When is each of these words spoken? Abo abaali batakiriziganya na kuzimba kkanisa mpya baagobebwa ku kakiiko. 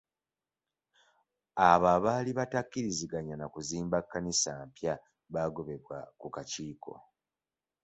Abo 1.69 1.87
abaali 1.95 2.31
batakiriziganya 2.39 3.35
na 3.37 3.47
kuzimba 3.53 3.97
kkanisa 4.03 4.51
mpya 4.69 4.93
baagobebwa 5.33 5.97
ku 6.19 6.27
kakiiko. 6.35 6.93